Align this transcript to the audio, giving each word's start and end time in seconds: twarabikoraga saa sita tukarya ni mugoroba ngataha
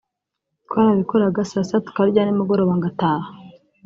twarabikoraga 0.65 1.41
saa 1.49 1.65
sita 1.67 1.79
tukarya 1.85 2.21
ni 2.23 2.33
mugoroba 2.39 2.73
ngataha 2.79 3.27